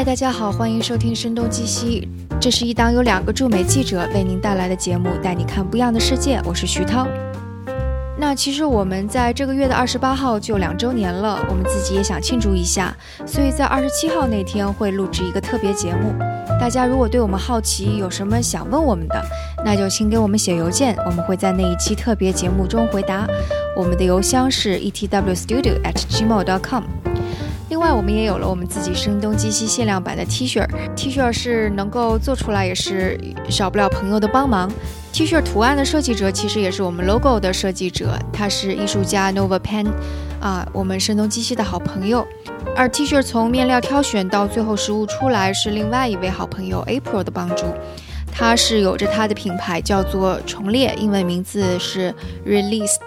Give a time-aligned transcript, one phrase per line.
[0.00, 2.08] 嗨，大家好，欢迎收听《声东击西》，
[2.40, 6.40] 这是一档由两个驻美记者为您带来的节目，带你看不一样的世界。
[6.46, 7.06] 我是徐涛。
[8.18, 12.96] 那其实我们在这个月的二十八号就两周年了，我们自己也想庆祝一下，
[13.26, 16.14] 所以在二十七号那天会录制一个特别节目。
[16.58, 19.22] 大家如果对我们好奇，有什么想问我们的，
[19.62, 23.26] 那就请给我们写邮件，我们会在那一期特别节目中回答。
[23.76, 26.84] 我们的邮箱是 etwstudio@gmail.com。
[27.70, 33.16] 另外，我们也有了我们自己声东击西限量版的 T 恤，T 恤是能够做出来，也是
[33.48, 34.68] 少不了朋友的帮忙。
[35.12, 39.86] T 恤图案的设计者其实也是我们 logo 的设计者，他是艺术家 Nova Pen，
[40.40, 42.26] 啊，我们声东击西的好朋友。
[42.74, 47.66] 而 T 恤从面料挑选到最后实物出来，是另外一位好朋友 April 的帮助。
[48.32, 52.12] 他是有着他的品牌叫做重列，英文名字是
[52.44, 52.98] Released。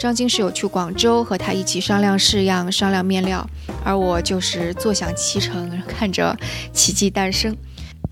[0.00, 3.46] 张晶是有去广州和他一起商量式样、商量面料，
[3.84, 6.34] 而我就是坐享其成，看着
[6.72, 7.54] 奇迹诞生。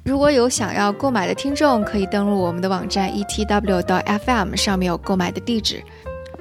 [0.05, 5.83] 如果有想要购买的听众，可以登录我们的网站 etw 到 fm，上面有购买的地址。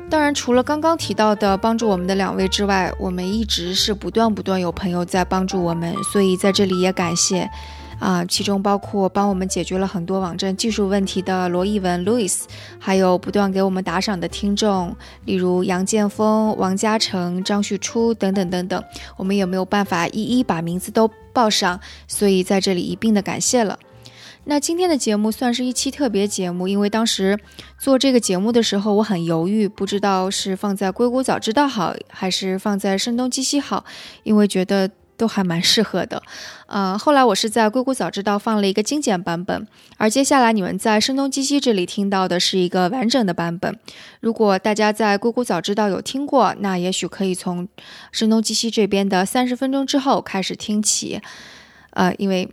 [0.09, 7.49] 当然，除了刚刚提到的帮助我们的两位之外，我们一直是不断不断有朋友在帮助我们，所以在这里也感谢。
[7.99, 12.43] 啊，其中包括帮我们解决了很多网站技术问题的罗艺文 Louis，
[12.77, 14.95] 还有不断给我们打赏的听众，
[15.25, 18.83] 例如杨建峰、王嘉诚、张旭初等等等等，
[19.15, 23.79] 我们也没有办法一一把名字都报上，所以在这里一并的感谢了。
[24.43, 27.39] 那今天的节目算是一期特别节目，因为当时
[27.79, 33.83] 做这个节目的时候，我很犹豫，不知道是放在硅谷早知道好，还是放在声东击西好，
[34.23, 34.91] 因为觉得。
[35.17, 36.21] 都还蛮适合的，
[36.67, 43.77] 呃，后来我是在硅谷早知道放了一个精简版本，而接下来你们在声东击西这里听到的是一个完整的版本。
[44.21, 47.67] 如果大家在硅谷早知道有听过，那也许可以从
[48.11, 51.19] 声东击西这边的三十分钟之后开始听起，
[51.91, 52.47] 呃，因为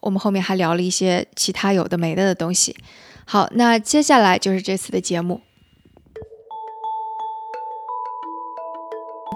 [0.00, 2.74] 我们后面还聊了一些其他有的没的的东西。
[3.26, 5.42] 好，那接下来就是这次的节目。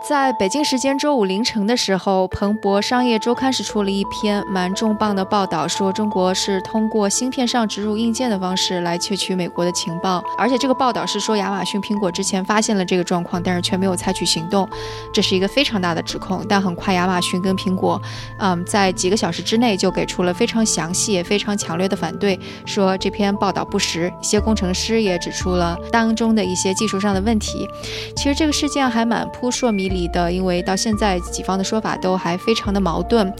[0.02, 14.68] 在北京时间周五凌晨的时候，彭博商业周刊是出了一篇蛮重磅的报道，说中国是通过芯片上植入硬件的方式来窃取美国的情报，而且这个报道是说亚马逊、苹果之前发现了这个状况，但是却没有采取行动，
[15.12, 16.44] 这是一个非常大的指控。
[16.48, 18.00] 但很快亚马逊跟苹果，
[18.38, 24.12] 嗯，在几个小时之内就给出了非常详细也非常强烈的反对，说这篇报道不实。
[24.20, 27.68] 一些工程师也指出了当中的一些技术上的问题。
[28.16, 30.06] 其实这个事件还蛮扑朔迷离。
[30.08, 33.32] 的，因为到现在几方的说法都还非常的矛盾，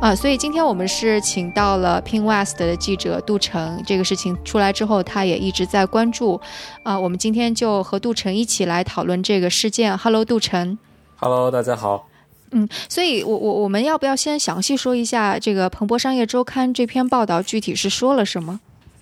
[0.00, 3.82] 啊，所以今天我们是请到了 Pin West 的记者杜成。
[3.86, 6.40] 这个事情出来之后，他也一直在关注，
[6.82, 9.96] 啊，我们今天就和杜成一起来讨论这个事件。
[9.98, 10.78] Hello，杜成。
[11.16, 12.08] Hello，大家好。
[12.52, 18.60] 嗯，所以我我我们要不要先详细说一下这个《彭博商业周刊》这篇报道具体是说了什么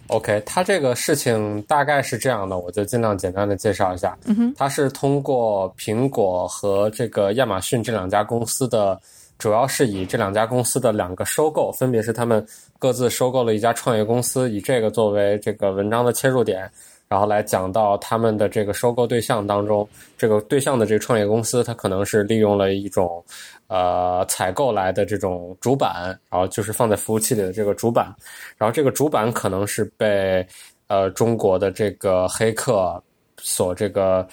[0.08, 4.16] ？OK，他这个事情大概是这样的，我就尽量简单的介绍一下。
[4.26, 9.00] 嗯哼，他是通过苹果和这个亚马逊这两家公司的，
[9.38, 12.46] 主要是以这两家公司的两个收购，分别是他们
[12.78, 16.70] 各自收购了一家创业公司，以这个作为这个文章的切入点，
[17.08, 23.24] 然后来讲到他们的这个收购对象当中，这个对象的这个创业公司，它可能是利用了一种。
[23.72, 28.14] 呃，采购来的这种主板，然后就是放在服务器里的这个主板，
[28.58, 30.46] 然后这个主板可能是被
[30.88, 33.02] 呃中国的这个黑客
[33.38, 34.28] 所这个，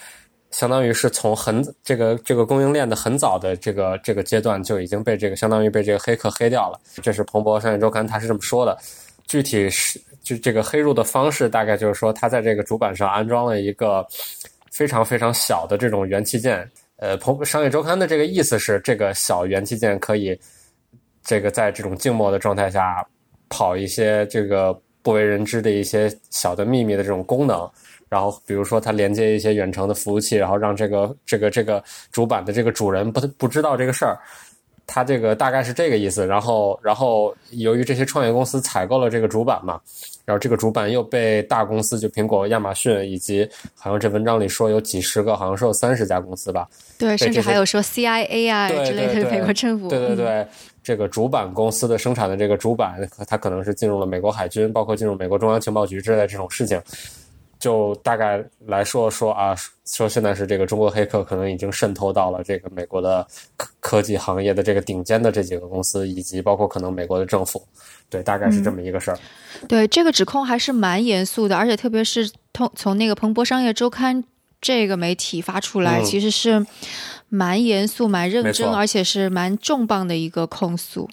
[0.50, 6.78] 相当于是从很这个这个供应链的很早的这个这个阶段就已经被这个相当于被这个黑客黑掉了。
[7.02, 8.76] 这是彭博商业周刊他是这么说的，
[9.26, 14.06] 具体是就这个黑入的方式，大概就是说他在这个主板上安装了一个
[14.70, 16.70] 非常非常小的这种元器件。
[17.00, 20.38] 呃，彭商业周刊的这个意思是，这个小元器件可以，
[21.24, 23.02] 这个在这种静默的状态下
[23.48, 27.66] 跑一些这个不为人知的一些小的秘密的这种功能，
[28.10, 31.82] 然后比如说它连接一些远程的服务器，然后让这个这个这个
[32.12, 34.18] 主板的这个主人不不知道这个事儿。
[34.92, 39.80] 它这个大概是这个意思，然后，然后由于这些创业公司采购了这个主板嘛，
[40.24, 46.68] 然后这个主板又被大公司，就苹果、亚马逊以及好像这文章里说有几十个，好像是有三十家公司吧，
[46.98, 50.46] 对，甚至还有说 CIA 啊之类的美国政府，对对对，
[50.82, 56.80] 这个主板公司的生产的这个主板，它可能是进入了美国海军，包括进入美国中央情报局之类的这种事情。
[57.60, 59.54] 就大概来说说啊，
[59.84, 63.24] 说现在是这个中国黑客可能已经渗透到了这个美国的
[63.56, 67.62] 科科技行业的这个顶尖的这几个公司，以及包括可能美国的政府，
[68.08, 69.18] 对，大概是这么一个事儿。
[69.68, 74.24] 对，这个指控还是蛮严肃的，而且特别是通从那个彭博商业周刊
[74.62, 76.66] 这个媒体发出来，其实是
[77.28, 81.08] 蛮严肃、蛮认真，而且是蛮重磅的一个控诉。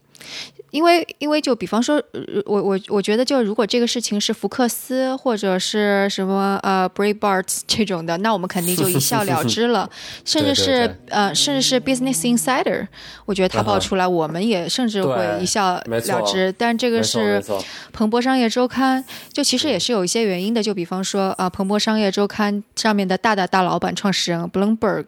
[0.71, 2.01] 因为因为就比方说，
[2.45, 9.89] 我我我觉得就如果这个事情是福克斯或者是什么呃 Breitbart 这种的，那我们肯定就一笑了之了。
[10.25, 12.87] 甚至是呃，甚至是 Business Insider，
[13.25, 16.53] 我觉得他爆出来，我们也甚至会一笑了之。
[16.57, 17.43] 但这个是
[17.93, 20.61] 彭博商业周刊，就其实也是有一些原因的。
[20.61, 25.05] 就比方说啊，彭博商业周刊上面的大大大老板创始人 Bloomberg，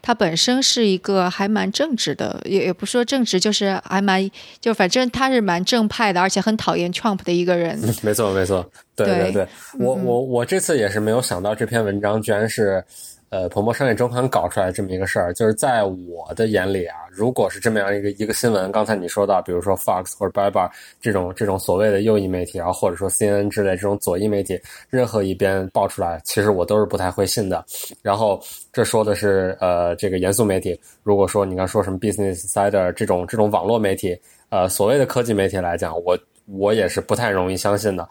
[0.00, 4.30] 他本身是一个还蛮正直的，也也不说正直，就是还蛮
[4.60, 7.78] 就反正他是蛮正派的，而且很讨厌 Trump 的一个人。
[8.02, 8.64] 没错，没错，
[8.94, 12.84] 对对对，我我我这次也是没有想到这篇文章居然是。
[13.32, 20.70] 呃，彭博商业周刊搞出来这么一个事儿，就是在我的眼里啊，如果是这么样一个一个新闻，刚才你说到，比如说 Fox 或者 b i b a r
[21.00, 24.60] 这种这种所谓的右翼媒体，然后或者说 CNN 之类这种左翼媒体，
[24.90, 27.64] 任何一边爆出来，其实我都是不太会信的。
[28.02, 28.38] 然后
[28.70, 34.14] 这说的是呃这个严肃媒体，如果说你刚说什么 Business Insider 这种这种网络媒体，
[34.52, 38.06] 呃所谓的科技媒体来讲，我我也是不太容易相信的。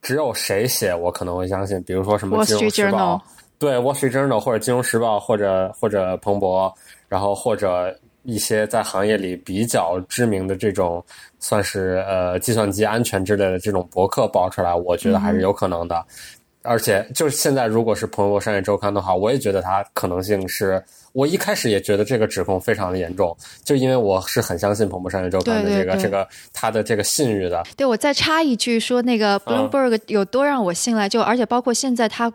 [0.00, 3.22] 只有谁写我可能会相信，比如说什么金融时报。
[3.58, 6.72] 对《Wall Street Journal》或者《金融时报》或者或者彭博，
[7.08, 11.04] 然后或者一些在行业里比较知名的这种，
[11.38, 16.02] 算是呃计算机安全之类的这种博客爆出来，我觉得还是有可能的。
[16.62, 20.82] 而且就是现在，如果是《彭博商业周刊》的话，我也觉得它可能性是。
[21.12, 27.62] 我一开始也觉得这个指控非常的严重，就因为我是很相信《彭博商业周刊》的这个这个他的这个信誉的。
[27.76, 32.32] 对，我再插一句说，那个 Bloomberg 有多让我信赖，就而且包括现在他。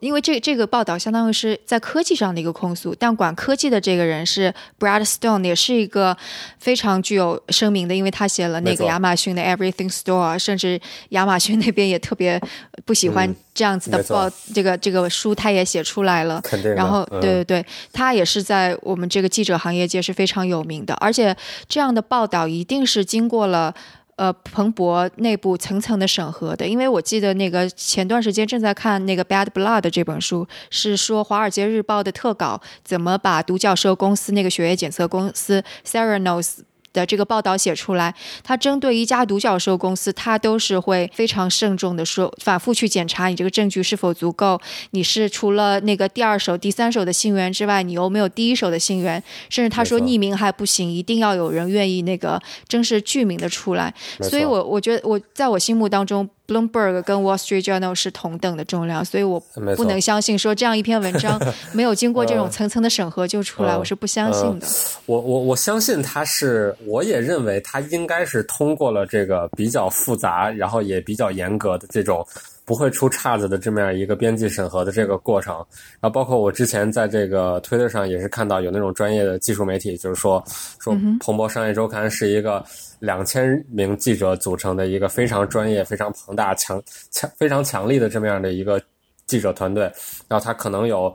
[0.00, 6.16] 因为这这个报道相当于是在科技上的一个控诉，但管科技的这个人是 Brad Stone，也是一个
[6.58, 12.40] 非常具有声名的，因为他写了那个亚马逊的 Everything Store，甚至亚马逊那边也特别
[12.84, 16.40] 不喜欢这样子的报，这个这个书他也写出来了。
[16.76, 21.36] 然后，对对对，他也是在我们这个记者行业界是非常有名的，而且
[21.68, 23.74] 这样的报道一定是经过了。
[24.20, 36.58] 呃，彭博内部层层的审核的，因为我记得那个前段时间正在看那个《Bad Blood》这本书，是说《华尔街日报》的特稿怎么把独角兽公司那个血液检测公司 Seranos。
[36.92, 44.60] 的这个报道写出来，他针对一家独角兽公司，他都是会非常慎重的说，反复去检查你这个证据是否足够，
[44.90, 49.22] 你是除了那个第二手、第三手的信源之外，你有没有第一手的信源？
[49.48, 53.94] 甚至他说匿名还不行，一定要有人愿意那个真实具名的出来。
[54.22, 56.28] 所以我我觉得我在我心目当中。
[56.50, 59.38] Bloomberg 跟 Wall Street Journal 是同等的重量，所以我
[59.76, 61.40] 不能相信说这样一篇文章
[61.72, 64.66] 没有经过这种层层的审核就出来，我是不相信的。
[65.06, 72.26] 我我我相信他是，我也认为他应该是通过了这个比较复杂，然后也比较严格的这种。
[72.70, 75.56] 不会出岔子的这么样一个编辑审核的这个过程，
[76.00, 80.40] 然后包括我之前在这个推特上也是看到有那种专业的技术媒体，就是说
[80.78, 82.64] 说彭博商业周刊是一个
[83.00, 86.80] 两千名记者组成的一个非常专业、非常庞大、强
[87.10, 88.80] 强非常强力的这么样的一个
[89.26, 89.82] 记者团队，
[90.28, 91.12] 然后他可能有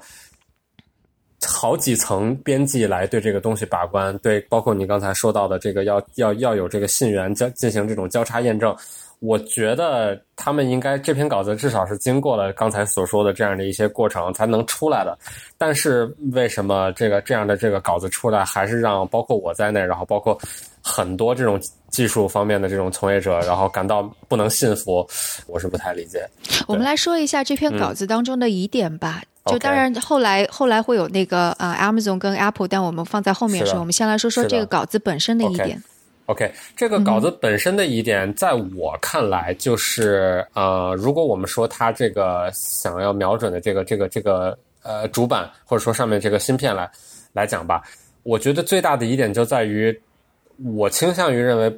[1.47, 8.75] 好几层编辑来对这个东西把关，对，包括你刚才说到的这个要要要有这个信源交进行这种交叉验证。
[9.25, 15.17] 我觉得他们应该这篇稿子至少是经过了刚才所说的这样的一些过程才能出来的，
[15.57, 20.37] 但是为什么这个这样的这个稿子出来还是让包括我在内，然后包括
[20.81, 25.07] 很多这种技术方面的这种从业者，然后感到不能信服，
[25.47, 26.27] 我是不太理解。
[26.67, 29.21] 我们来说一下这篇稿子当中的疑点吧。
[29.45, 33.79] 就当然后来后来会有那个呃 Amazon 跟 Apple，但我们放在后面说。
[33.79, 35.81] 我们先来说说这个稿子本身的疑点。
[36.27, 46.89] OK，这个稿子本身的疑点，在我看来就是，呃，如果我们说它这个想要瞄准的这个这个这个呃主板，或者说上面这个芯片来
[47.31, 47.83] 来讲吧，
[48.23, 49.95] 我觉得最大的疑点就在于，
[50.75, 51.71] 我倾向于认为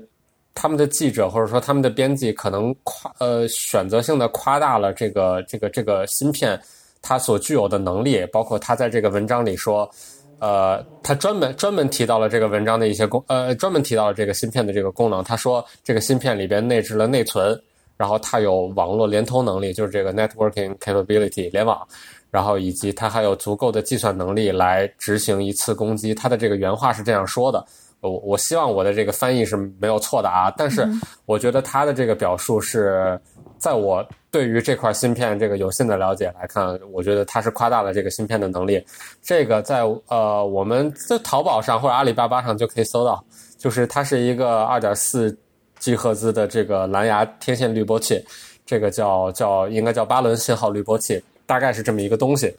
[0.56, 6.58] 他们的记者或者说他们的编辑可能夸呃选择性的夸大了这个这个这个芯片
[7.02, 9.92] 它所具有的能力，包括他在这个文章里说。
[10.40, 15.24] 呃，他专门专门提到了这个文章的一些功，呃，专门提到了这个芯片的这个功能。
[15.24, 17.60] 他说，这个芯片里边内置了内存，
[17.98, 21.88] 然后它有网络连通能力，就是这个 networking capability 联网，
[22.30, 26.14] 然后以及它还有足够的计算能力来执行一次攻击。
[26.14, 27.66] 他的这个原话是这样说的。
[28.00, 30.88] 我我希望我的这个翻译是没有错的啊，但是
[31.26, 33.20] 我觉得他的这个表述是
[33.58, 38.86] 在我对于这块芯片这个有限的了解来看，我觉得他是夸大了这个芯片的能力。
[39.24, 43.24] 这个在呃我们在淘宝上或者阿里巴巴上就可以搜到，
[43.58, 45.36] 就是它是一个二点四
[45.80, 48.24] G 赫兹的这个蓝牙天线滤波器，
[48.64, 52.56] 这个叫叫应该叫八轮信号滤波器，大概是这么一个东西。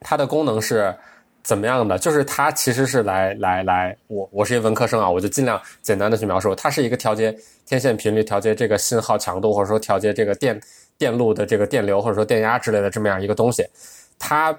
[0.00, 0.92] 它的功能是。
[1.48, 1.98] 怎么样的？
[1.98, 10.60] 就是它其实是来来来，我我是一文科生啊，我就尽量简单的去描述，它是一个调节天线频率、调节这个信号强度，或者说调节这个电
[10.98, 13.66] 电路的这个电流或者说电压之类的这么样一个东西。
[14.18, 14.54] 它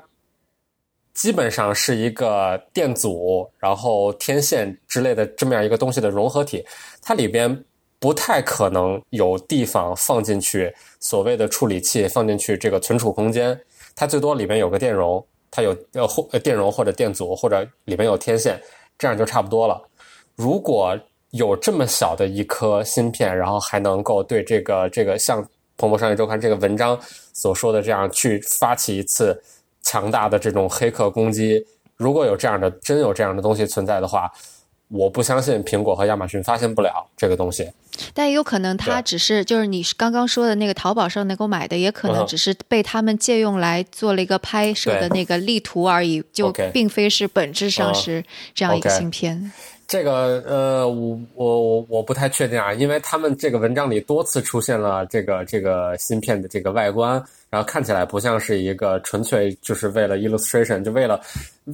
[1.13, 6.65] 基本上是一个电阻，然后天线之类的这么样一个东西的融合体，
[7.03, 7.63] 它里边
[8.00, 13.55] 不太可能有地方放进去所谓的处理器，放进去这个存储空间，
[13.96, 15.24] 它最多里面有个电容。
[15.51, 18.62] 它有呃或电容或者电阻或者里面有天线，
[18.98, 19.82] 这样就差不多了。
[20.36, 20.98] 如果
[21.32, 25.44] 有这么小的一颗芯片，然后还能够对这个这个像
[25.77, 27.00] 《彭博商业周刊》这个文章
[27.34, 29.41] 所说的这样去发起一次
[29.82, 31.65] 强大的这种黑客攻击，
[31.98, 34.32] 如果有这样的真有这样的东西存在的话。
[34.89, 37.69] 我不相信苹果和亚马逊发现不了这个东西，
[38.12, 48.24] 但也有可能它只是就是你刚刚说的那个淘宝上能够买的，也可能只是被他们借用来做了一个拍摄的那个例图而已，就并非是本质上是
[48.55, 49.51] 这样一个芯片。
[49.88, 61.22] 这个呃，我我我我不太确定啊，因为他们这个文章里多次出现了这个这个芯片的这个外观，然后看起来不像是一个纯粹就是为了 illustration，就为了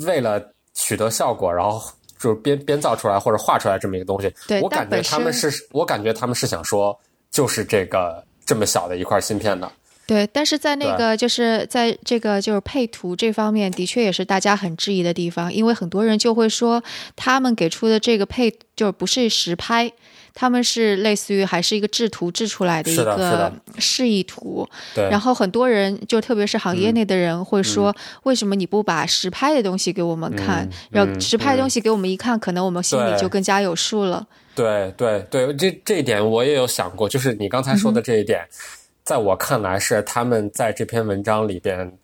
[0.06, 0.42] 为了
[0.74, 1.82] 取得效果，然后。
[2.18, 6.98] 就是编编造出来或者画出来这么一个东西，我感觉他们是，我感觉他们是想说，
[7.32, 9.72] 就是这个这么小的一块芯片的。
[10.08, 16.84] 对，但是在那个就是在这个就是配图这方面，的确也是大家很质疑的地方，因为很多人就会说，
[17.16, 19.92] 他们给出的这个配就是不是实拍。
[20.36, 25.10] 他们是类似于还是一个制图制出来的一个示意图，对。
[25.10, 30.70] 然后很多人就特别是行业内的人会说，为什么你不把实拍的东西给我们看？
[30.92, 34.28] 然后实拍的东西给我们一看，可能我们心里就更加有数了。
[34.54, 38.46] 对对对，这这一点我也有想过，就是你刚才说的这一点，
[39.04, 41.98] 在我看来是他们在这篇文章里边。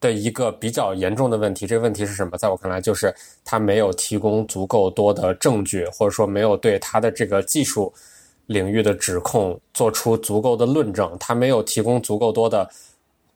[0.00, 2.36] 的一个比较严重的问题，这个问题是什么？
[2.38, 3.14] 在我看来，就是
[3.44, 7.92] 他没有提供足够多的证据，或者说没有对他的这个技术
[8.46, 11.16] 领域的指控做出足够的论证。
[11.18, 12.68] 他没有提供足够多的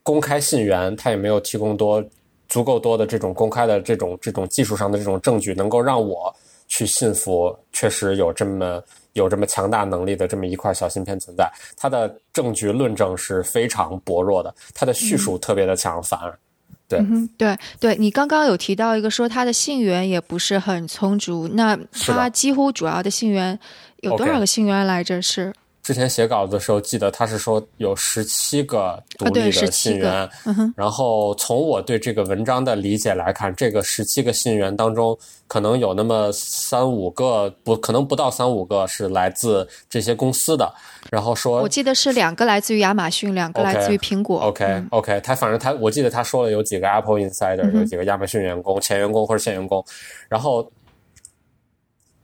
[0.02, 2.04] 公开信源，他也没有提供多
[2.48, 6.34] 足够多的这种公开的这种这种技术上的这种证据，能够让我
[6.68, 8.82] 去信服，确实有这么
[9.14, 11.50] 有这么强大能力的这么一块小芯片存在。
[11.76, 16.38] 他的证据论证是非常薄弱的，他的叙述特别的强，反而。
[16.98, 23.58] 嗯哼，对对，你刚刚有提到一个说他的信源也不是很充足，那他几乎主要的信源
[24.02, 25.20] 有多少个信源来着？
[25.22, 25.52] 是？
[25.82, 30.30] 之前写稿子的时候，记得他是说有十七个独立的信源，
[30.76, 40.72] 然后从我对这个文章的理解来看，这个十七个信源当中，可能有那么三五个不，可能不到三五个是来自这些公司的。
[41.10, 44.38] 然后说，我记得是两个来自于亚马逊，两个来自于苹果。
[44.42, 49.84] OK OK，他反正他，我记得他说了有几个 Apple Insider，有几个亚马逊员工、前员工或者现员工，
[50.28, 50.70] 然后。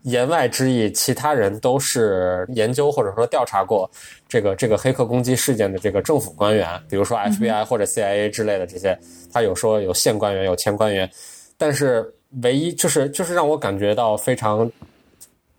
[0.03, 3.91] 言外之意，其他人都是研究或者说调查过
[4.29, 8.99] 这个这个黑客攻击事件的这个政府官员，比如说 FBI 或者 CIA 之类的这些，
[9.33, 11.11] 他有说有现官员有前官员，
[11.57, 14.71] 但是唯一就是就是让我感觉到非常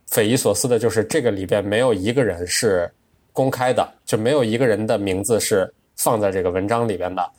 [0.07, 2.89] 匪夷所思的就是这个里边没有一个人是
[3.33, 7.29] 公开的，就没有一个人的名字是放在这个文章里边的。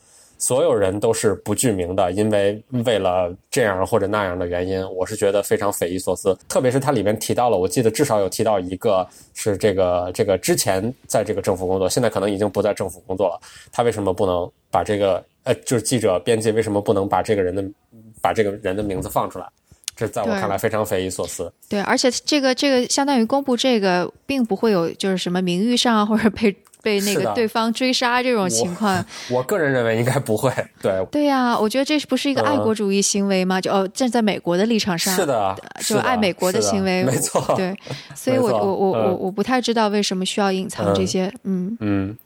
[0.41, 6.35] 所有人都是不具名的，因为为了这样或者那样的原因，我是觉得非常匪夷所思。
[6.49, 13.39] 特别是它里面提到了，我记得至少有提到一个是这个这个之前在这个政府工作，现在可能已经不在政府工作了。
[13.71, 17.63] 他为什么不能把这个呃，就是记者编辑为什么不能把这个人的
[18.19, 19.45] 把这个人的名字放出来？
[19.95, 21.53] 这在我看来非常匪夷所思。
[21.69, 26.55] 对，而且这个这个相当于公布这个，并不会有就是什么名誉上或者被。
[26.81, 30.51] 被那个对方追杀这种情况， 我个人认为应该不会。
[30.81, 33.61] 对对呀，我觉得这不是一个爱国主义行为吗？
[33.61, 37.53] 就哦，站在美国的立场上，是的，就爱美国的行为，没错。
[37.55, 37.75] 对，
[38.15, 41.31] 所以我我我我我不太知道为什么需要隐藏这些。
[41.43, 42.17] 嗯嗯，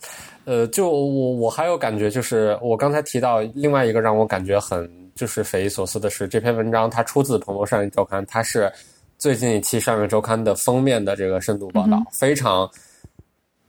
[0.45, 8.71] 呃，就我我还有感觉，就是我刚才提到另外一个让我感觉很就是匪夷所思的是，这篇文章它出自《彭博商业周刊》，它是
[9.17, 12.69] 最近一期《商业周刊》的封面的这个深度报道，非常。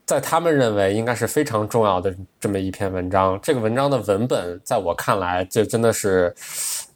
[0.06, 6.32] 在他们认为应该是非常重要的这么一篇文章，这个文章的文本在我看来就真的是，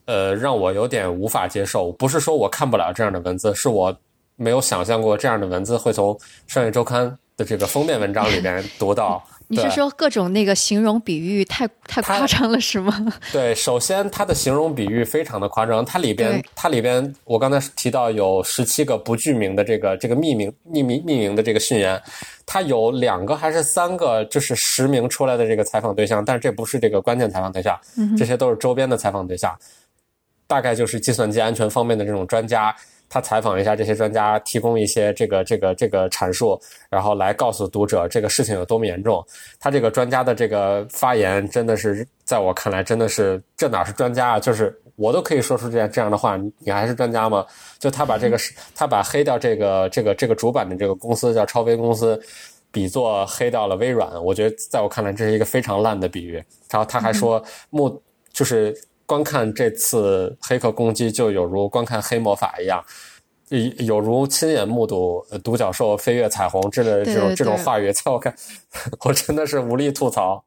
[0.05, 1.91] 呃，让我有点无法接受。
[1.93, 3.95] 不是说我看不了这样的文字，是我
[4.37, 6.15] 没有想象过这样的文字会从
[6.47, 9.23] 《商业周刊》的这个封面文章里边读到。
[9.53, 13.13] 你是说各种那个形容比喻太太夸张了是吗？
[13.33, 22.01] 对，首先它的形容比喻非常的夸张，它里边它里边我刚才提到有十七个不具名的这个这个匿名匿名匿名的这个讯言，
[22.47, 27.77] 它有两个还是三个就是实名出来的这个采访对象，但是这不是这个关键采访对象，
[28.17, 29.53] 这些都是周边的采访对象。
[30.47, 32.75] 大概就是计算机安全方面的这种专家。
[33.11, 39.23] 他采访一下这些专家，提供一些这个这个这个阐述，然后来告诉读者这个事情有多么严重。
[39.59, 44.41] 他这个专家的这个发言，真的是在我看来，真的是这哪是专家啊？
[44.41, 47.45] 就是我都可以说出这样这样的话，你还是专家吗？
[47.81, 48.39] 就他把这个
[48.77, 52.19] 他把黑掉这个这个这个主板的这个公司叫超微公司，
[52.71, 54.23] 比作黑掉了微软。
[54.25, 56.35] 我觉得在我看来，这是一个非常烂的比喻。
[56.71, 58.01] 然后他还说目
[58.33, 58.73] 就是。
[59.11, 62.85] 观看这次黑客攻击，就有如观看黑魔法一样，
[63.79, 68.33] 有如亲眼目睹独角兽飞越彩虹之类的这种这种话语，在我看，
[69.05, 70.45] 我真的是无力吐槽。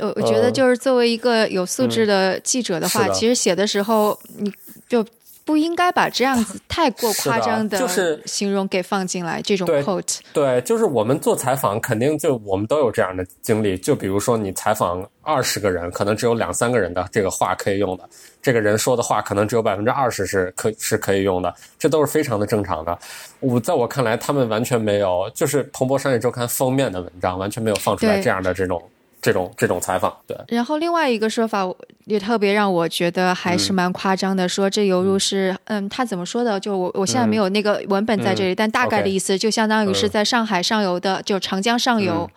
[0.00, 4.52] 我我觉得，就是作为一个有素质的记者的话，其实写的时候，你
[4.86, 5.02] 就。
[5.50, 7.88] 不应该把这样子 太过夸张的
[8.24, 10.18] 形容给放进来，这种 quote。
[10.32, 13.76] 对，就是我们做采访，肯定就我们都有这样的经历。
[13.76, 18.08] 就比如说，你采访二十个人，可能只有两三个人的这个话可以用的，
[18.40, 22.96] 这个人说的话可能只有百分之二十是可是可以用的，这都是非常的正常的。
[23.40, 28.80] 我在我看来，他们完全没有，就是《彭博商业周刊》封面的文章，完全没有放出来这样的这种。
[29.20, 30.36] 这种这种采访，对。
[30.48, 31.68] 然后另外一个说法
[32.06, 36.58] 也特别让我觉得还是蛮夸张的，说这犹如是，嗯，他怎么说的？
[36.58, 42.28] 就我我现在没有那个文本在这里，但大概的意思就相当于是在上海上游的，就长江上游，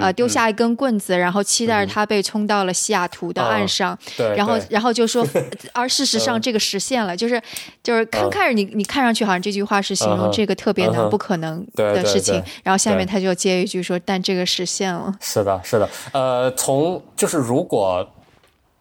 [0.00, 4.34] 呃，丢下一根棍子，然后期待着它被冲到了西雅图的岸上，对。
[4.36, 5.26] 然后然后就说，
[5.72, 7.40] 而事实上这个实现了，就是
[7.82, 15.14] 就是看看着你你看上去好像这句话是形容这个特别难不可能的事情，然后下面他就接一句说，但这个实现了。
[15.20, 16.31] 是的，是的，呃。
[16.32, 18.08] 呃，从就是如果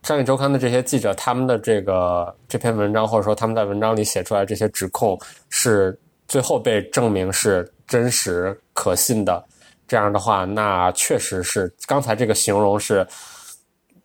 [0.03, 9.43] 商业周刊的这些记者他们的这个这篇文章，或者说他们在文章里写出来这些指控，是最后被证明是真实可信的，
[9.85, 13.05] 这样的话，那确实是刚才这个形容是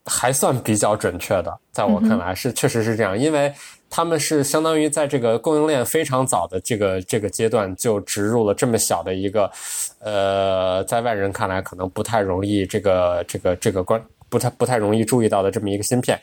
[0.05, 3.55] 还算比较准确的，在我看来是确实是这样，因为。
[3.97, 9.51] 他们是相当于在这个供应链非常早的这个这个阶段就植入了这么小的一个，
[10.01, 16.21] 呃，在外人看来可能不太容易这个这个这个关不太不太容易注意到的这么一个芯片。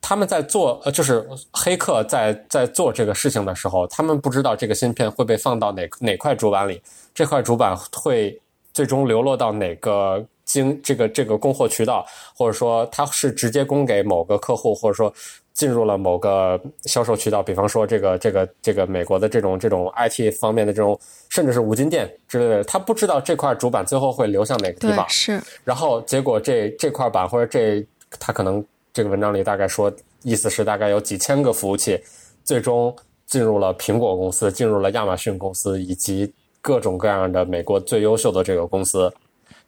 [0.00, 6.82] 他们在做呃，就是黑客在在做这个事情的时候，他们不知道这个芯片会被放到哪哪块主板里，
[7.14, 8.36] 这块主板会
[8.74, 15.14] 最终流落到哪个经这个这个供货渠道，或者说它是直接供给某个客户，或者说。
[15.58, 20.96] 进入了某个销售渠道，比方说这个这个这个美国的这种这种 IT 方面的这种，
[21.28, 25.04] 甚至是五金店之类的，他不知道这块主板最后会流向哪个地方。
[25.08, 25.42] 是。
[25.64, 27.84] 然后结果这这块板或者这
[28.20, 32.00] 他可能这个文章里大概说意思是大概有几千个服务器，
[32.44, 32.94] 最终
[33.26, 36.32] 进入了苹果公司，进入了亚马逊公司以及
[36.62, 39.12] 各种各样的美国最优秀的这个公司。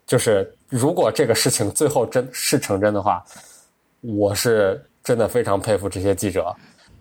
[0.07, 3.23] 就是如果这个事情最后真是成真的话，
[4.01, 4.83] 我是。
[5.03, 6.55] 真的非常佩服这些记者。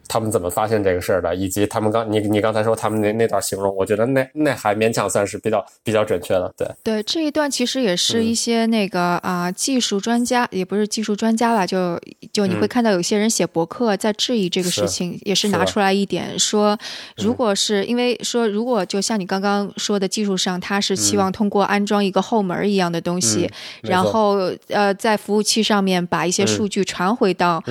[0.10, 1.34] 他们怎么发现这个事儿的？
[1.36, 6.52] 以及他们刚你你刚才说他们那那段形容，我觉得那那还勉强算是比较比较准确的。
[6.58, 12.00] 对对，这一段其实也是一些那个啊技术专家，也不是技术专家吧，就
[12.34, 16.76] 就你会看到有些人写博客在质疑这个事情，也是拿出来一点说，
[17.18, 23.48] 如果是因为说如果就像你刚刚说的技术上，他是希望通过安装一个后门一样的东西，
[23.84, 27.64] 然后呃在服务器上面把一些数据传回到。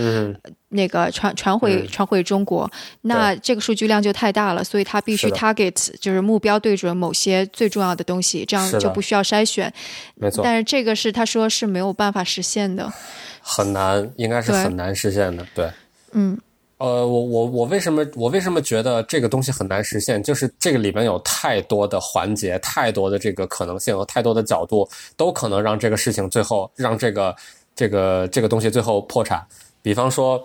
[0.71, 2.71] 那个传传回传回中国，
[3.03, 9.73] 那这个数据量就太大了，所以它必须 target 就是目标对准某些最重要的东西，这样就不需要筛选。
[10.15, 12.93] 没错，但是这个是他说是没有办法实现的，
[13.41, 15.47] 很难，应该是很难实现的。
[15.55, 15.71] 对，
[16.13, 16.39] 嗯，
[16.77, 20.23] 呃，我我我为什么我为什么觉得这个东西很难实现？
[20.23, 27.35] 就是这个里面有太多的环节，太多的这个可能性和太多的角度，都可能让这个事情最后让这个
[27.75, 29.43] 这个这个东西最后破产。
[29.89, 30.45] 比方说，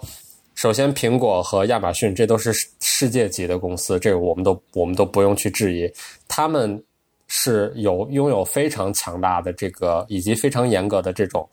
[0.56, 5.92] 首先，苹果和亚马逊这都是世界级的公司，这个我们都我们都不用去质疑，
[6.30, 6.82] 他们
[7.28, 11.46] 是有拥有非常强大的这个以及非常严格的这种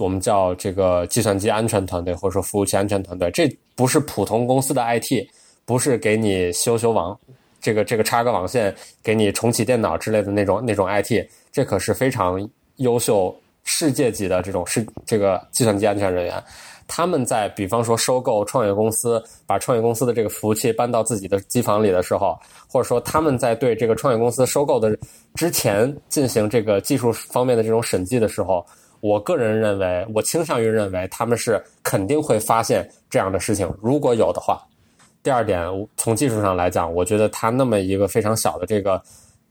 [0.00, 5.24] 我们叫这个计算机安全团队或者说服务器安全团队，这不是普通公司的 IT，
[5.64, 7.16] 不是给你修修网，
[7.60, 13.32] 这个这个插个网线给你重启电脑之类的那种那种 IT，这可是非常优秀
[13.62, 16.42] 世界级的这种是这个计算机安全人员。
[16.94, 24.94] 他们在比方说收购创业公司，把创业公司的这个服务器搬到自己的机房里的时候，或者说他们在对这个创业公司收购的
[25.34, 28.62] 之前进行这个技术方面的这种审计的时候，
[29.00, 34.62] 我个人认为，我倾向于认为他们是肯定会发现这样的事情，如果有的话。
[35.22, 39.00] 第二点，从技术上来讲，我觉得它那么一个非常小的这个，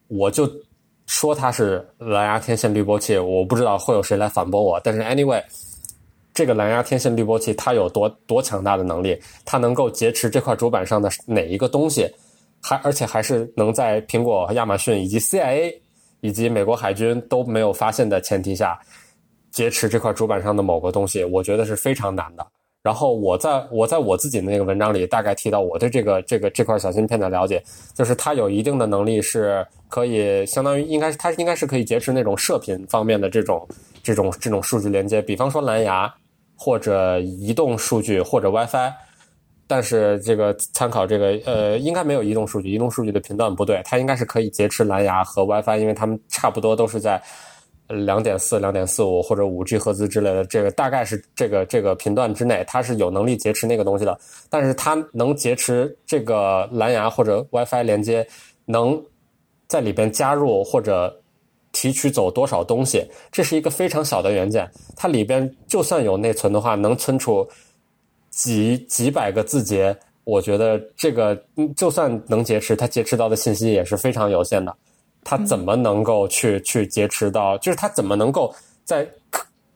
[0.10, 0.47] 我就
[1.08, 5.43] 说它是蓝牙天线滤波器，我不知道会有谁来反驳我，但是 anyway。
[6.41, 12.12] 这个蓝牙天线滤波器它有多多强大的能力，它能够劫持这块主板上的哪一个东西，
[12.60, 15.71] 还而且还是能在苹果、亚马逊以及 CIA
[16.21, 18.80] 以及美国海军都没有发现的前提下
[19.51, 22.43] 劫持这块主板上的某个东西，我觉得是非常难的。
[22.82, 33.67] 然后我在我在我自己的那个文章里大概提到我对这个这个这块小芯片的了解，就是它有一定的能力是可以相当于应该它应该是可以劫持那种射频方面的这种
[34.01, 36.12] 这种这种数据连接，比方说蓝牙
[36.63, 38.93] 或者移动数据或者 WiFi。
[39.65, 47.21] 但是这个参考这个呃应该没有移动数据，移动数据的频段不对，它应该是可以劫持蓝牙和 WiFi，因为它们差不多都是在。
[48.06, 54.17] 两点四、两点四五或者五 G 赫兹之类的，这个大概是这个这个频段之内，它是有能力劫持那个东西的。
[54.50, 58.26] 但是它能劫持这个蓝牙或者 WiFi 连接，
[58.63, 58.97] 能
[59.67, 61.20] 在里边加入或者
[61.71, 64.69] 提取走多少东西，这是一个非常小的元件。
[64.95, 67.47] 它里边就算有内存的话，能存储
[68.29, 71.39] 几几百个字节，我觉得这个
[71.75, 74.75] 就算能劫持，它劫持到的信息也是非常有限的。
[75.23, 77.57] 它怎么能够去去劫持到？
[77.60, 78.53] 就是它怎么能够
[78.84, 79.07] 在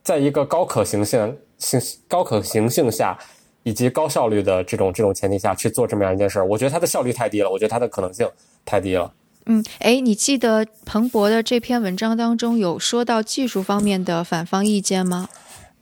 [0.04, 3.18] 在一个高可行性性高可行性下，
[3.64, 6.46] 以及高效率的这种这种前提下去做这么样一件事儿？
[6.46, 8.28] 我觉得它的效率太低了，我觉得它的可能性
[8.66, 9.12] 太低了。
[9.46, 15.30] 嗯，哎，你记得彭博的这篇文章当中有说到技术方面的反方意见吗？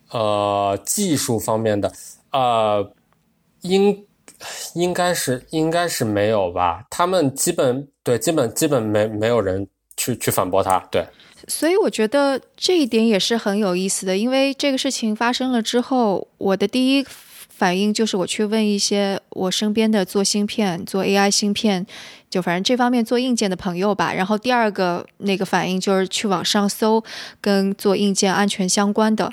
[0.10, 1.92] 呃，技术方面的，
[2.32, 2.94] 呃，
[3.62, 4.06] 应。
[4.74, 6.84] 应该是应该是没有吧？
[6.90, 10.78] 他们基本对基本基本没没有人去去反驳他。
[10.92, 11.06] 对，
[11.48, 14.18] 所以我觉得这一点也是很有意思的。
[14.18, 17.06] 因为这个事情发生了之后，我的第一
[17.56, 21.86] 反应就是我去问一些我身边的做芯片、做 AI 芯片，
[22.30, 24.14] 就反正这方面做硬件的朋友吧。
[24.14, 27.04] 然后第二个那个反应就是去网上搜
[27.40, 29.32] 跟做硬件安全相关的。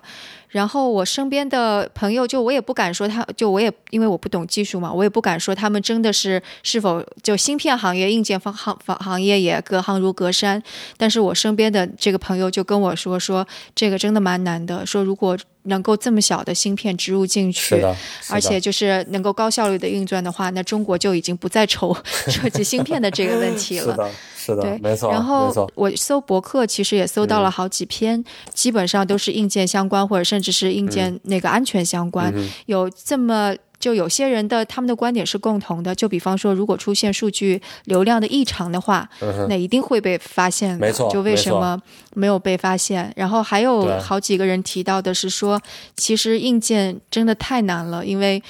[0.50, 10.62] 然后我身边的朋友，就我也不敢说他，就我也因为我不懂技术嘛，我也不敢说他们真的是是否就芯片行业、硬件方行行行业也隔行如隔山。
[10.96, 17.80] 但是我身边的这个朋友就跟我说，说这个真的蛮难的，说如果能够这么小的芯片植入进去，
[18.30, 24.10] 而且就是能够高效率的运转的话，那中国就已经不再愁 设计芯片的这个问题 了。
[24.54, 25.10] 是的，没错。
[25.10, 32.32] 然后我搜博客，其实也搜到了好几篇，基本上都是硬件相关，或者甚至是硬件那个安全相关。
[32.66, 39.08] 有这么就有些人的他们的观点是共同的，就比方说，如果出现数据流量的异常的话，
[39.48, 40.76] 那一定会被发现。
[40.78, 41.80] 没错，就为什么
[42.14, 43.10] 没有被发现？
[43.16, 45.58] 然后还有好几个人提到的是说，
[45.96, 48.42] 其实硬件真的太难了，因为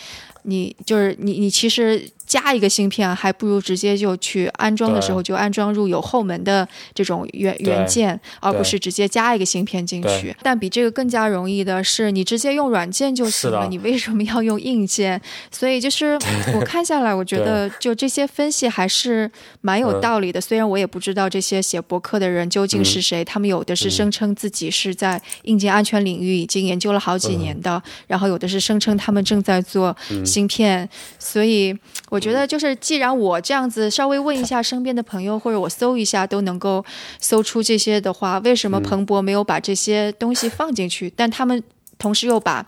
[0.43, 2.11] 你就是你，你其实。
[2.31, 10.33] 加一个芯片，还不如直接就去安装的时候就安装入有后门的这种元元件，而不是直接加一个芯片进去。
[10.41, 13.67] 但比这个更加容易的是，你直接用软件就行了。
[13.69, 15.21] 你为什么要用硬件？
[15.51, 16.17] 所以就是
[16.55, 19.29] 我看下来，我觉得就这些分析还是
[19.61, 20.41] 蛮有道理的。
[20.41, 29.97] 虽然我也不知道这些写博客的人究竟是谁，他们有的是声称自己是在硬件安全领域已经研究了好几年的，然后有的是声称他们正在做
[30.31, 30.89] 芯片。
[31.19, 31.77] 所以
[32.09, 32.21] 我。
[32.21, 36.85] 觉得就是，既然我这样子稍微问一下身边的朋友，或者我搜一下都能够
[37.19, 41.11] 搜出这些的话，为什么彭博没有把这些东西放进去？
[41.17, 41.63] 但他们
[41.97, 42.67] 同时又把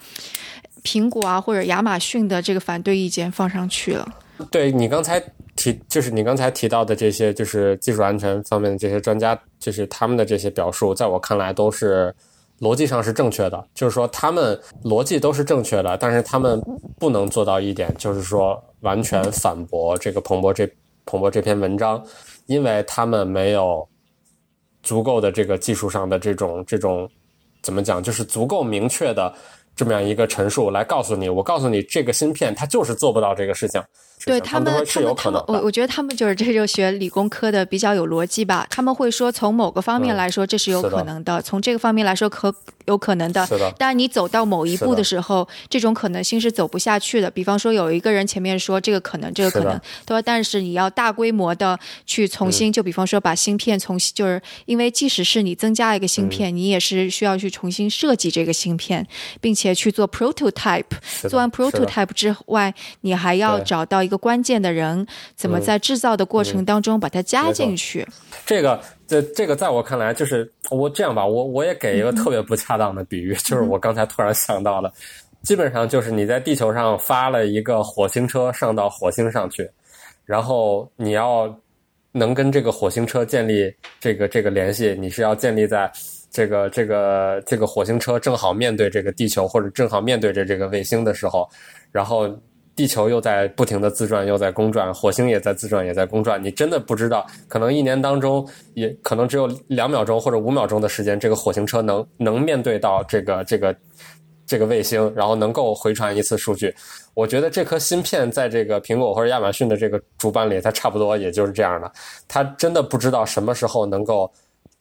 [0.83, 4.09] 苹果啊或者亚马逊的这个反对意见放上去了。
[4.51, 5.23] 对你刚才
[5.55, 12.15] 提，就是你刚才提到的这些，就是技术安全方面的这些专家，就是他们的这些表述，在我看来都是。
[12.63, 16.63] 逻辑上是正确的，就是说他们逻辑都是正确的，但是他们
[16.97, 20.71] 不能做到一点，就是说完全反驳这个彭博这
[21.05, 22.01] 彭博这篇文章，
[22.47, 23.87] 因为他们没有
[24.81, 27.11] 足够的这个技术上的这种这种
[27.63, 29.35] 怎么讲，就是足够明确的
[29.75, 33.83] 这么样一个陈述来告诉你，我告诉你这个芯片它就是做不到这个事情。
[34.27, 38.67] 对他们，他们，他们，我我觉得他们就是这就学理工科的比较有逻辑吧。
[38.71, 42.55] 他们会说，从某个方面来说这是有可能的，从这个方面来说可
[42.87, 43.47] 有可能的。
[43.79, 47.31] 但你走到某一步的时候，这种可能性是走不下去的。
[47.31, 59.07] 比方说，有一个人前面说这个可能，这个可能，他说，但是你要大规模的去重新，就比方说把芯片重新，就是因为即使是你增加一个芯片，你也是需要去重新设计这个芯片，
[59.41, 60.85] 并且去做 prototype。
[61.29, 68.07] 做完 prototype 之外，你还要找到一个关键的人怎么在制造的过程当中把它加进去？
[68.47, 74.93] 这个，这这个在我看来就是我这样吧，我我也给一个特别不恰当的比喻，就是我刚才突然想到了，
[75.43, 79.69] 基本上就是你在地球上发了一个火星车上到火星上去，
[80.25, 81.55] 然后你要
[82.13, 85.91] 能跟这个火星车建立这个这个联系，你是要建立在
[86.31, 91.49] 这个这个这个火星车正好面对这个地球，或者正好面对着这个卫星的时候，
[91.91, 92.29] 然后
[92.75, 96.43] 地球又在不停的自转，又在公转，火星也在自转，也在公转。
[96.43, 103.77] 你真的不知道，可能一年当中，也可能只有两秒钟或者五秒钟的时间，这个火星车能能面对到这个这个
[104.47, 106.75] 这个卫星，然后能够回传一次数据。
[107.15, 111.93] 我觉得这颗芯片在这个苹果或者亚马逊的这个主板里，它差不多也就是这样的。
[112.27, 114.33] 它真的不知道什么时候能够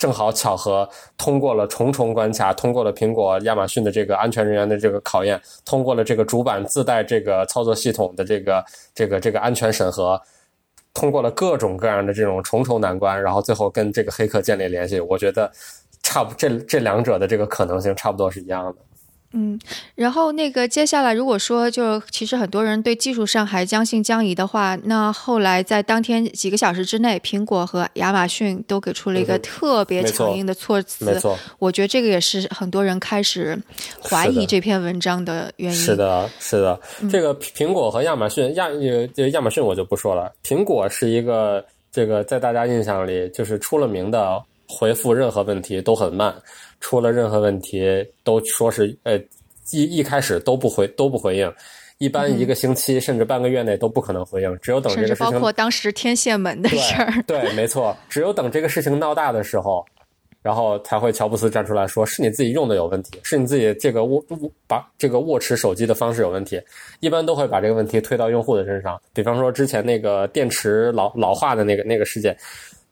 [0.02, 10.20] 正好巧合通过了重重关卡，通过了苹果、亚马逊的这个安全人员的这个考验，通过了这个主板自带这个操作系统的这个这个这个安全审核，
[10.92, 15.00] 通过了各种各样的这种重重难关，然后最后跟这个黑客建立联系。
[15.00, 15.52] 我觉得
[16.02, 18.82] 差不这这两者的这个可能性差不多是一样的。
[19.34, 19.58] 嗯，
[19.96, 31.06] 然后那个接下来，如果说就其实很多人对技术上还将信将疑的话，那后来在当天几个小时之内，苹果和亚马逊都给出了一个特别强硬的措辞。
[31.06, 33.58] 没错，我觉得这个也是很多人开始
[34.04, 35.78] 怀疑这篇文章的原因。
[35.78, 46.36] 是的，是的，这个苹果和亚马逊亚呃亚马逊我就不说了，苹果是一个这个在大家印象里就是出了名的回复任何问题都很慢。
[46.82, 49.17] 出了任何问题，都说是呃
[49.72, 51.50] 一一开始都不回都不回应，
[52.00, 59.86] 一般一个星期甚至半个月内都不可能回应，只有等这个事情包括当时天线门的事儿，对，没错，只有等这个事情闹大的时候，
[60.41, 64.22] 然后才会乔布斯站出来说是你自己用的有问题，是你自己这个握
[64.67, 66.60] 把这个握持手机的方式有问题，
[67.00, 72.36] 一般都会把这个问题推到用户的身上，比方说之前那个电池老老化的那个那个事件。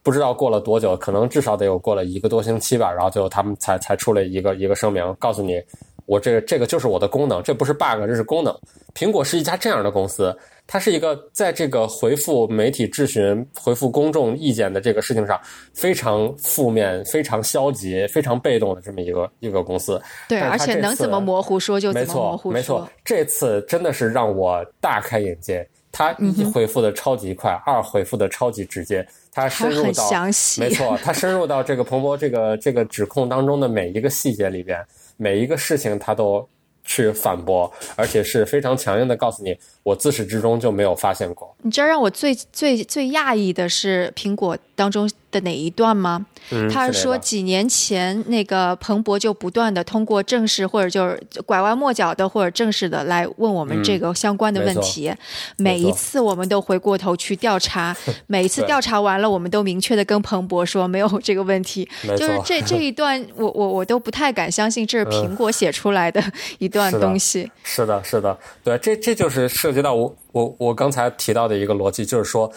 [0.09, 5.61] 不知道过了多久，可能至少得有过了一个多星期吧，然后最后他们才才出了一个一个声明，告诉你，
[6.07, 8.51] 我这个这个就是我的功能，这不是 bug，这是功能。
[8.95, 15.39] 苹果是一家这样的公司，它是一个在这个回复媒体质询、回复公众意见的这个事情上
[15.75, 20.01] 非常负面、非常消极、非常被动的这么一个一个公司。
[20.27, 22.51] 对，而且能怎么模糊说就怎么模糊说。
[22.51, 25.63] 没错，这次真的是让我大开眼界。
[25.91, 29.07] 他一回复的超级快，二回复的超级直接。
[29.31, 30.09] 他深入到，
[30.57, 34.83] 没错，他深入到这个彭博这个这个指控当中的每一个细节里边，
[35.17, 36.47] 每一个事情他都
[36.83, 41.55] 去反驳，而且是非常强硬的告诉你，我自始至终就没有发现过。
[41.61, 45.09] 你知道让我最最最讶异的是苹果当中。
[45.31, 46.25] 的哪一段吗？
[46.71, 55.13] 他说几年前那个彭博就不断的通过正式或者就是拐弯抹角的或者正式的来问我们这个相关的问题，
[55.57, 57.95] 每一次我们都回过头去调查，
[58.27, 61.87] 每一次调查完了，我们都明确的跟彭博说没有 这个问题。
[62.17, 66.23] 就是这这一段， 我我我都不太敢相信这是苹果写出来的
[66.57, 67.51] 一段东西。
[67.63, 72.51] 是的，是的，对，这这就是涉及到我我我刚才提到的一个逻辑，就是说。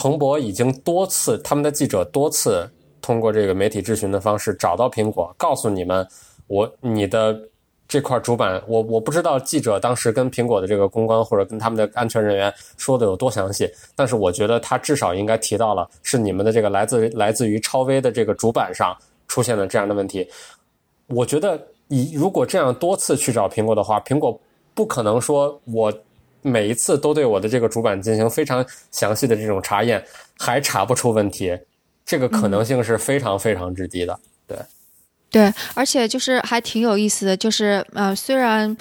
[0.00, 2.70] 彭博已经多次，他们的记者多次
[3.08, 6.06] 通过这个媒体质询的方式找到苹果，告诉你们，
[6.46, 7.40] 我你的
[7.88, 13.66] 这块主板，我我不知道记者当时跟苹果的这个公关或者跟他们的安全人员说的有多详细，
[13.96, 18.94] 但是我觉得他至少应该提到了是你们的这个来自来自于超威的这个主板上
[19.26, 20.28] 出现了这样的问题。
[21.06, 24.38] 我觉得你如果这样多次去找苹果的话，苹果
[24.74, 25.90] 不可能说我。
[26.40, 30.02] 每一次都对我的这个主板进行非常详细的这种查验，
[30.38, 31.52] 还查不出问题，
[32.08, 34.18] 这个可能性是非常非常之低的。
[34.46, 34.56] 对，
[35.30, 38.74] 对，而且就是还挺有意思的，就是呃，虽然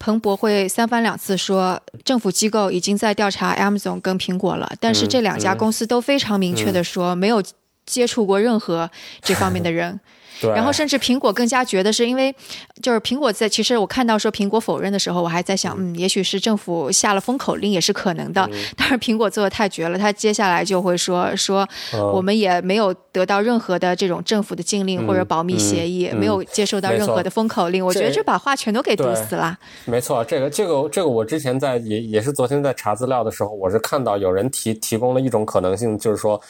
[0.00, 7.40] 彭博会三番两次说政府机构已经在调查 Amazon 跟苹果了，但是这两家公司都非常明确的说没有
[7.86, 8.90] 接触过任何
[9.22, 10.00] 这方面的人。
[10.50, 12.34] 然后甚至苹果更加觉得是因为，
[12.82, 18.48] 就是苹果在其实我看到说苹果否认的时候，我还在想，嗯，也许是政府下了封口令也是可能的。
[18.76, 21.68] 但是苹果做的太绝了，他接下来就会说说
[22.12, 27.84] 我们也没有得到任何的这种政府的禁令或者保密协议，没有接受到任何的封口令。
[27.84, 29.58] 我觉得这把话全都给堵死了。
[29.84, 36.40] 没错，这个这个这个我之前在也也是昨天在查资料的时候，我是看到有人提提供了一种可能性，就是说。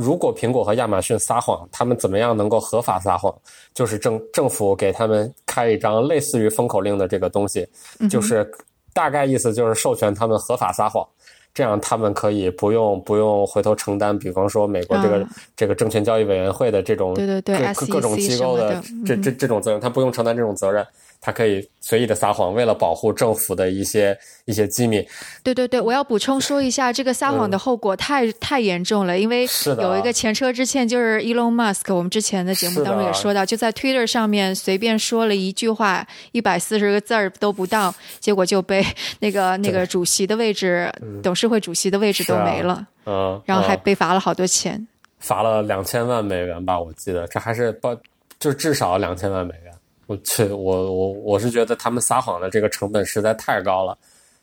[0.00, 3.32] 如果苹果和亚马逊撒谎，他们怎么样能够合法撒谎？
[3.74, 7.68] 就是政政府给他们开一张类似于封口令的这个东西，
[8.08, 8.50] 就是
[8.94, 11.06] 大概意思就是授权他们合法撒谎，
[11.52, 20.86] 这样他们可以不用不用回头承担，比方说美国这个这个证券交易委员会的这种对对对各各种机构的这这这种责任，他不用承担这种责任。
[21.20, 25.06] 他可以随意的撒谎，为了保护政府的一些一些机密。
[25.42, 29.46] 对对对，我要补充说一下，这个撒谎的后果太太严重了，因为
[29.78, 38.82] 有一个前车之鉴，就是 Elon Musk，我们之前的节目当中也说到，就在 Twitter 上面随便说了一句话，一百四十个字儿都不到，结果就被
[39.20, 40.90] 那个那个主席的位置，
[41.22, 47.94] 董事会主席的位置都没了，嗯，然后还被罚了好多钱，罚了两千万美元吧，我记得，这还是不。
[48.38, 49.74] 就至少两千万美元。
[50.14, 53.96] 我去，我我我是觉得他们撒谎的这个成本实在太高了。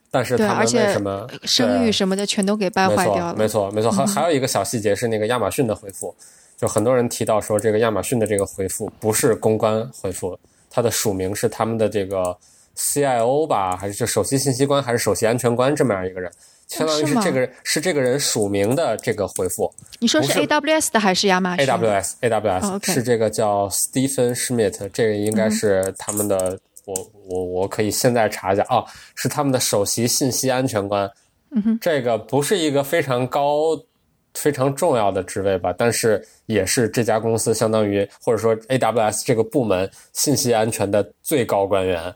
[0.10, 3.36] 但是他们为什么声誉什么的全都给败坏掉了？
[3.36, 4.06] 没错，没错，没错。
[4.06, 6.16] 还还有一个小细节是那个亚马逊的回复，
[6.56, 12.36] 就很多人提到说这个亚马逊的这个回复不是公关回复，它的署名是他们的这个
[12.78, 16.32] CIO 吧，还是就首席信息官，还是首席安全官这么样一个人？
[16.68, 19.74] 相当于是这个人是这个人署名的这个回复。
[20.00, 26.60] 你说是 AWS 的还是亚马逊？AWS AWS 是这个叫 Stephen Schmidt，这个应该是他们的。
[26.86, 28.82] 我我我可以现在查一下啊，
[29.14, 31.12] 是他们的首席信息安全官。
[31.52, 33.78] 嗯哼，这个不是一个非常高、
[34.34, 35.74] 非常重要的职位吧？
[35.78, 42.16] 但是也是这家公司相当于或者说 AWS 这个部门信息安全的最高官员。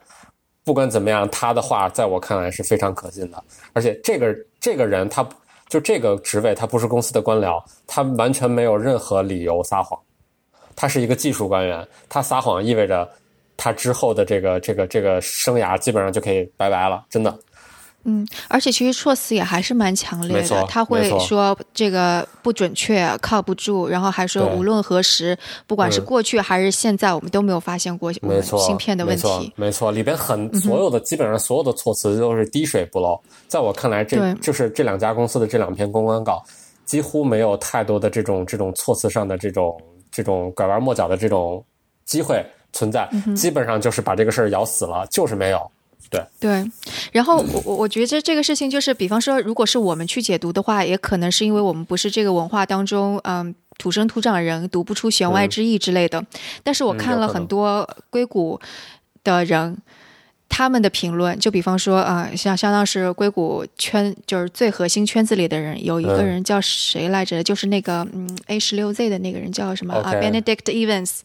[0.63, 3.43] 不管怎么样，他的话在我看来是非常可信的。
[3.74, 5.28] 而且这个这个人，他
[5.67, 10.00] 就这个职位，他不是公司的官僚，他完全没有任何理由撒谎。
[10.76, 13.10] 他是一个技术官员，他撒谎意味着
[13.58, 17.38] 他之后的这个这个这个生涯基本上就可以拜拜了，真的。
[18.04, 25.38] 嗯，而且其实措辞也还是蛮强烈的，他会说这个不准确、靠不住，然后还说无论何时，
[25.68, 29.54] 不管是过去还是现在，我们都没有发现过芯片的问题。
[29.56, 33.20] 没错，里边很所有的基本上所有的措辞都是滴水不漏。
[33.48, 36.44] 在我看来，这就是这两家公司的这两篇公关稿
[36.86, 39.80] 几乎没有太多的这种这种措辞上的这种
[40.12, 41.64] 这种拐弯抹角的这种
[42.06, 45.72] 机会存在，基本上就是把这个事儿咬死了，就是没有。
[46.10, 46.72] 对对，
[47.12, 56.22] 然后我我我觉得这个事情就是，比方说，如果是我们去解读的话，也可能是因为我们不是这个文化当中，嗯，土生土长人，读不出弦外之意之类的。
[56.64, 58.60] 但是我看了很多硅谷
[59.24, 59.78] 的人
[60.50, 67.42] 他们的评论，就比方说，啊，像相当是硅谷圈就是最核心圈子里的人，有一个人叫谁来着？
[67.42, 71.20] 就是那个嗯 A 十六 Z 的那个人叫什么啊？Benedict Evans。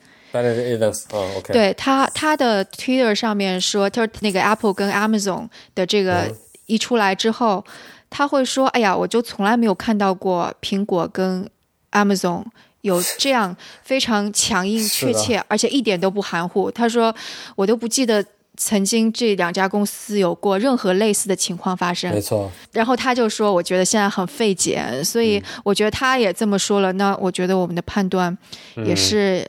[1.52, 6.30] 对他，他的 Twitter 上面说，他说那个 Apple 跟 Amazon 的这个
[6.66, 7.64] 一出来之后，
[8.10, 11.48] 他会说：“哎呀，我就从来没有看到过苹果跟
[11.92, 12.44] Amazon
[12.82, 17.14] 有 这样非常强硬、确切，而且一点都不含糊。”他说
[17.56, 18.24] ：“我都不记得
[18.56, 22.50] 曾经这两家公司有过任何类似的情况发生。”没错。
[22.72, 26.92] 然后他就说：“我觉得现在很费解，所以我觉得他也这么说了。
[26.94, 28.36] 那我觉得我们的判断
[28.84, 29.46] 也是。”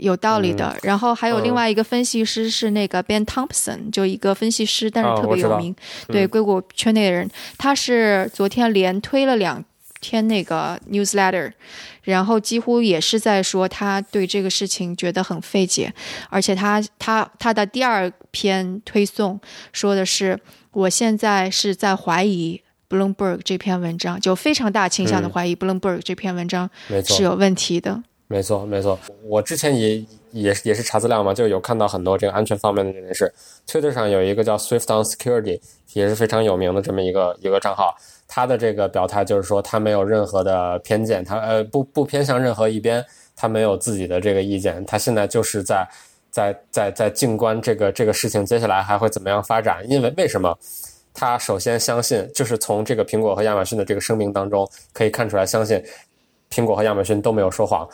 [0.00, 5.74] 有道理的，然后还有另外一个分析师是那个 Ben Thompson，就一个分析师，但是特别有名，
[6.08, 9.64] 对硅谷圈内的人，他是昨天连推了两
[10.00, 11.52] 天那个 newsletter，
[12.02, 15.94] 然后几乎也是在说他对这个事情觉得很费解，
[16.28, 19.40] 而且他他他的第二篇推送
[19.72, 20.38] 说的是，
[20.72, 26.68] 我现在是在怀疑 Bloomberg 这篇文章，就非常大倾向的怀疑 Bloomberg 这篇文章
[27.06, 28.02] 是有问题的。
[28.26, 28.98] 没错，没错。
[29.24, 29.98] 我之前也
[30.30, 33.32] 也也是查资料嘛，就有看到很多这个安全方面的人士。
[33.66, 35.60] Twitter 上有一个叫 Swift on Security，
[35.92, 37.94] 也是非常有名的这么一个一个账号。
[38.26, 43.04] 他的这个表态就是说，他没有任何的偏见，他呃不不偏向任何一边，
[43.36, 44.84] 他没有自己的这个意见。
[44.86, 45.86] 他现在就是在
[46.30, 49.84] 在在在静观这个这个事情接下来还会怎么样发展。
[49.88, 50.58] 因为为什么？
[51.16, 55.80] 他首先相信，就是从这个苹果和亚马逊的这个声明当中可以看出来，相信
[56.50, 57.88] 苹果和亚马逊都没有说谎。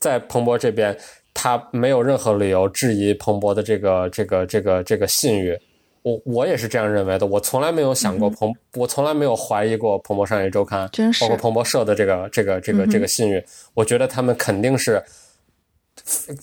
[0.00, 0.96] 在彭博这边，
[1.32, 5.56] 他没有任何理由质疑彭博的这个这个这个这个信誉。
[6.02, 7.26] 我我也是这样认为的。
[7.26, 10.88] 我从来没有想过彭，我从来没有怀疑过彭博商业周刊，
[11.20, 13.44] 包括彭博社的这个这个这个这个信誉。
[13.74, 15.02] 我觉得他们肯定是，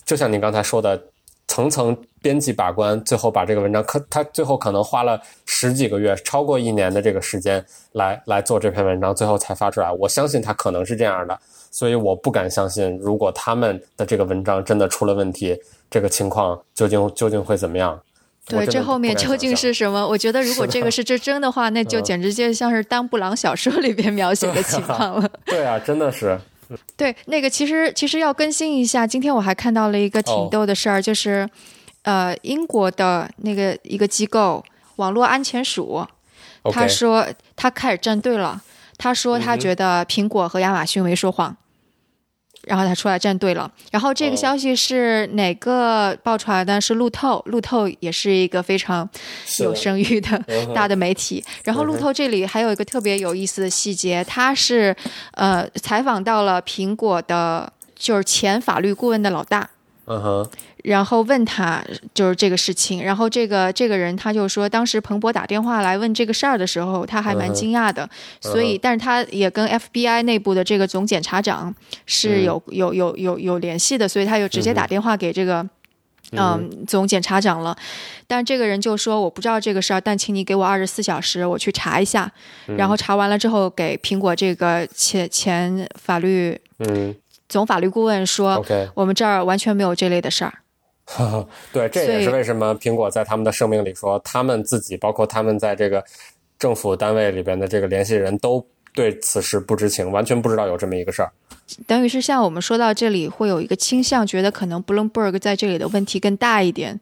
[0.04, 1.02] 就像你刚才说的，
[1.48, 9.90] 层层编辑把关，最后把这个文章，可他最后可能花了十几个月，超过一年的这个时间来来做这篇文章，最后才发出来。
[9.90, 11.36] 我相信他可能是这样的。
[11.70, 15.58] 所以我不敢相信，如果他们的这个文章真的出了问题，
[15.90, 18.00] 这个情况究竟究竟会怎么样？
[18.46, 20.08] 对，这后面究竟是什么？
[20.08, 25.28] 我觉得如果这个是这真的话，那就简直就像是丹布朗小说里边描写的情况了。
[25.44, 26.38] 对啊，真的是。
[26.96, 29.06] 对，那个其实其实要更新一下。
[29.06, 31.48] 今天我还看到了一个挺逗的事儿，就是
[32.02, 34.64] 呃，英国的那个一个机构
[34.96, 36.06] 网络安全署，
[36.72, 38.62] 他说他开始站队了。
[38.98, 41.56] 他说他觉得苹果和亚马逊没说谎，
[42.64, 43.70] 然后他出来站队了。
[43.90, 46.80] 然后这个消息是哪个爆出来的？
[46.80, 49.08] 是路透，路透也是一个非常
[49.60, 50.38] 有声誉的
[50.74, 51.44] 大的媒体。
[51.64, 54.94] 然后路透这里还有一个特别有意思的细节，他是
[55.32, 59.68] 呃采访到了苹果的，就是前法律顾问的老大。
[60.06, 60.50] 嗯哼。
[60.84, 61.82] 然后问他
[62.14, 68.08] 就是这个事情，然后这个这个人他就说，当时彭博打电话来问这个事儿的时候，他还蛮惊讶的，
[68.40, 71.74] 所以但是他也跟 FBI 内部的这个总检察长
[72.06, 75.68] 是有有有有有联系的，所以他就直接打电话给这个。
[76.32, 77.74] 嗯，总检察长了，
[78.26, 82.30] 但这个人就说我不知道这个事儿，但请你给我二十四小时，我去查一下。
[82.76, 87.14] 然后查完了之后，给苹果这个前前法律嗯。
[87.48, 88.62] 总法律顾问说
[88.92, 90.52] 我们这儿完全没有这类的事儿。
[91.72, 96.04] 对，这也是为什么苹果在他们的声明里说，他们自己包括他们在这个
[96.58, 101.30] 政府单位里边的这个联系人都对此事不知情，完全不知道有这么一个事儿。
[101.86, 106.98] 等于是像我们说到这里，会有一个倾向，觉得可能 Bloomberg 在这里的问题更大一点。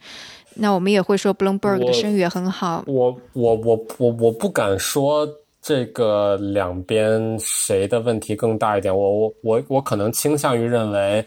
[0.54, 2.82] 那我们也会说 Bloomberg 的声誉也很好。
[2.86, 5.28] 我我我我我不敢说
[5.60, 8.96] 这个两边谁的问题更大一点。
[8.96, 11.24] 我我我我可能倾向于认为，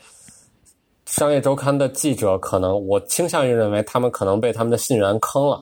[1.10, 5.62] 商业周刊的记者可能，我倾向于认为他们可能被他们的信源坑了。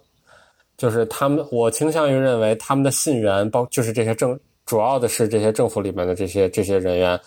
[0.75, 7.17] 就是他们，我倾向于认为他们的信源，包就是这些政，主要的是这些政府里面的这些这些人员。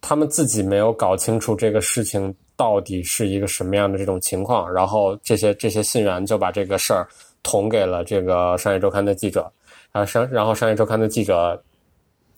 [0.00, 7.06] 他们自己没有搞清楚这个事情到底是一个什么样的这种情况，然后这些这些信源就把这个事儿
[7.42, 9.52] 捅给了这个商业周刊的记者，
[9.92, 11.62] 啊商然后商业周刊的记者，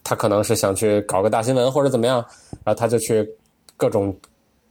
[0.03, 2.17] 他可能是想去搞个大新闻或者怎么样，
[2.65, 3.27] 然后他就去
[3.77, 4.15] 各种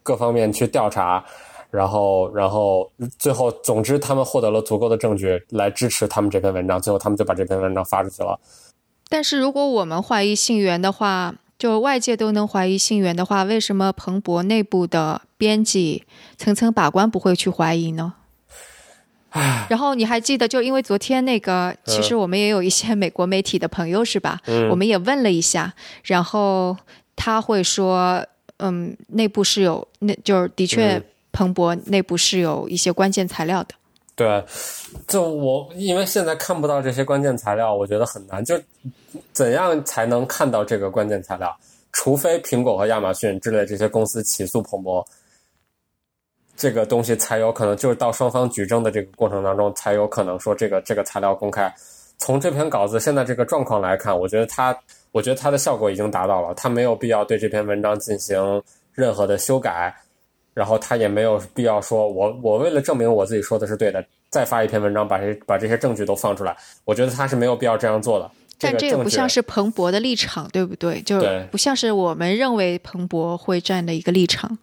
[0.04, 1.24] 各方面去调查，
[1.72, 8.39] 然后然后最后总之他们获得了足够的证据来支持他们这篇文章，最后他们就把这篇文章发出去了。
[9.10, 16.04] 但是如果我们怀疑信源的话，就外界都能怀疑信源的话，为什么彭博内部的编辑
[16.38, 18.16] 层层把关不会去怀疑呢？
[19.70, 24.39] 然后你还记得，就因为昨天那个，其实我们也有一些美国媒体的朋友是吧？
[24.45, 25.74] 嗯，我们也问了一下，
[26.04, 26.78] 然后
[27.16, 28.24] 他会说，
[28.66, 31.01] 嗯，内部是有，那就是的确，
[31.34, 33.76] 彭博内部是有一些关键材料的。
[34.16, 34.41] 对，
[35.05, 38.45] 就我因为现在看不到这些关键材料，我觉得很难。
[38.45, 38.57] 就
[39.34, 41.53] 怎样才能看到这个关键材料？
[41.91, 45.05] 除非苹果和亚马逊之类这些公司起诉彭博，
[46.55, 47.76] 这个东西才有可能。
[47.76, 51.74] 就是到双方举证的这个过程当中，才有可能说这个这个材料公开。
[52.18, 54.74] 从这篇稿子现在这个状况来看，我觉得它，
[55.14, 56.53] 我觉得它的效果已经达到了。
[56.55, 58.61] 它没有必要对这篇文章进行
[58.91, 59.95] 任何的修改。
[60.55, 66.55] 然后它也没有必要说，我我为了证明我自己说的是对的，再发一篇文章，把这把这些证据都放出来。
[66.86, 68.30] 我觉得它是没有必要这样做的。
[68.59, 71.01] 但这也不像是彭博的立场，对不对？
[71.01, 74.55] 就不像是我们认为彭博会站的一个立场。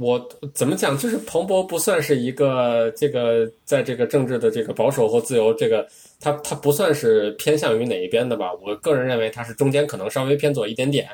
[0.00, 0.96] 我怎么讲？
[0.96, 5.86] 就是彭博不算是一个这个在这个政治的这个保守或自由这个，
[6.18, 8.50] 他他不算是偏向于哪一边的吧？
[8.62, 11.06] 我个人认为他是中间可能稍微偏左一点点。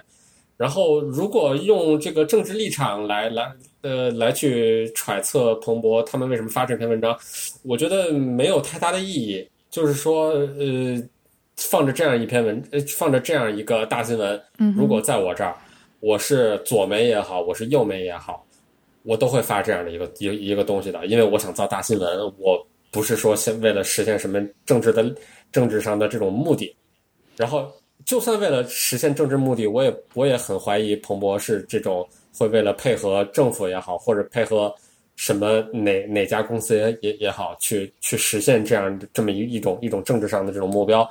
[0.56, 7.18] 然后，如果用这个政治立场来来呃来去揣测彭博他们为什么发这篇文章，
[7.64, 9.46] 我觉得没有太大的意义。
[9.68, 11.02] 就是说，呃，
[11.56, 14.40] 放着这样一篇文，呃，放着这样一个大新闻，
[14.76, 15.54] 如果在我这儿，
[16.00, 18.45] 我是左媒也好，我是右媒也好，
[19.06, 25.14] 我都会发这样的一个一一个东西的，因为我想造大新闻，我不是说先为了实现什么政治的
[25.52, 26.76] 政治上的这种目的，
[27.36, 27.70] 然后。
[28.04, 34.72] 就算为了实现政治目的，我也我也很怀疑彭博是这种会为了配合政府也好，或者配合
[35.16, 41.08] 什么哪哪家公司也也也好，去去实现这样这么一一种一种政治上的这种目标，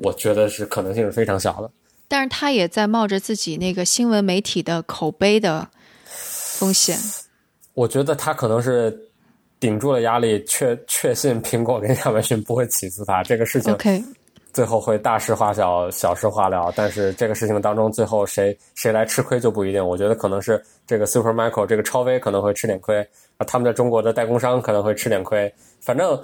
[0.00, 1.70] 我觉得是可能性是非常小的。
[2.08, 5.68] 但是他也在冒着自己那个新闻媒体的口碑的
[6.06, 6.96] 风险。
[7.74, 8.96] 我觉得他可能是
[9.58, 13.72] 顶住了压力，确确信苹果跟亚马逊不会起诉他这个事情。
[13.72, 14.02] OK。
[14.52, 16.70] 最后会大事化小，小事化了。
[16.76, 19.82] 但是这个事情当中，最后谁谁来吃亏就不一定。
[19.82, 23.00] 我觉得可能是这个 Super Micro 这个超威可能会吃点亏，
[23.38, 25.50] 啊，他们在中国的代工商可能会吃点亏。
[25.80, 26.22] 反正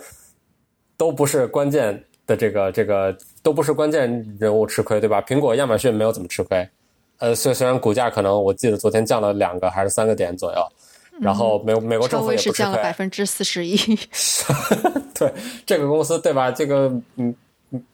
[0.98, 4.06] 都不是关键的这个这个都不是关键
[4.38, 5.22] 人物吃亏，对吧？
[5.22, 6.68] 苹果、亚马逊没有怎么吃亏。
[7.20, 10.58] 呃，虽虽然股价可能我记得昨天降了两个还是三个点左右，
[11.20, 13.76] 然后美美国政府也是降了百分之四十一。
[15.14, 15.32] 对
[15.66, 16.50] 这个公司，对吧？
[16.50, 17.34] 这个嗯。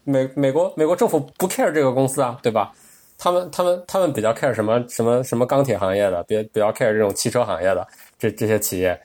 [0.04, 2.72] 美美国美国政府不 care 这个公司啊，对吧？
[3.18, 7.84] 他们他们他们比较 care 什么什么什么钢铁行业的，别比较 care 这种汽车行业的
[8.16, 8.96] 这这些企业。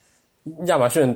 [0.67, 1.11] 亚马逊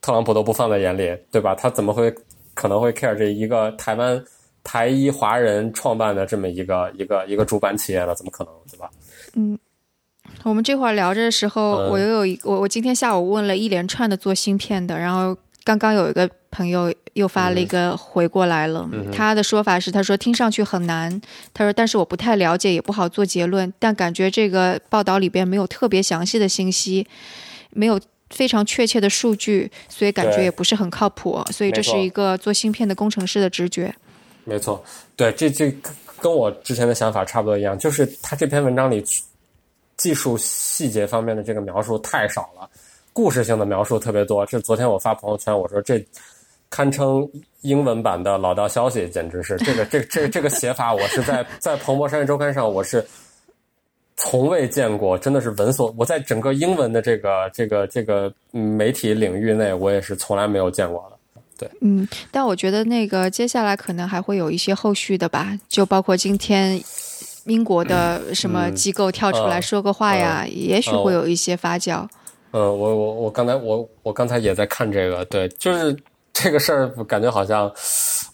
[0.00, 1.54] 特朗普都不放在眼里，对吧？
[1.54, 2.12] 他怎么会
[2.52, 4.20] 可能会 care 这一个台湾
[4.64, 8.12] 台裔华人创办的这么一个一个一个主板企业呢？
[8.16, 8.90] 怎么可能，对吧？
[9.34, 9.56] 嗯，
[10.42, 16.92] 我们这会儿聊着的时候，我又有一我我今天下午问了一连串的做芯片的，然后刚刚有一个朋友。
[17.16, 21.18] 又发了一个回过来了，他的说法是：他说听上去很难，
[21.54, 27.06] 他说但是我不太了解，也不好做结论，但感觉这个报道里边没有特别详细的信息。
[27.70, 27.98] 没有
[28.28, 31.42] 非常确切的数据，所以感觉也不是很靠谱。
[31.50, 33.94] 所以这是一个做芯片的工程师的直觉。
[34.44, 34.84] 没错，
[35.16, 35.74] 对，这这
[36.20, 39.02] 跟我之前的想法差不多一样，就是他这篇文章里
[39.96, 42.68] 技术细节方面的这个描述太少了，
[43.12, 44.44] 故事性的描述特别多。
[44.46, 46.04] 这昨天我发朋友圈，我说这
[46.68, 47.28] 堪称
[47.62, 53.04] 英文版的老道消息，简直是 这个这个这个这个写法，我是在在彭博商业周刊上我是
[54.16, 61.16] 从未见过，真的是闻所我在整个英文的这个这个这个嗯媒体领域内，我也是从来没有见过的。
[61.58, 66.78] 对嗯，但我觉得那个接下来可能还会有一些后续的吧，就包括今天
[67.46, 72.06] 英国的什么机构跳出来嗯说个话呀，也许会有一些发酵。
[72.52, 75.96] 嗯，我我我刚才我我刚才也在看这个，对，就是
[76.32, 77.70] 这个事儿，感觉好像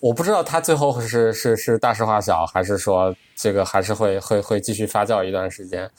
[0.00, 5.90] 我不知道他最后是是是大事化小，还是说这个还是会会会继续发酵一段时间，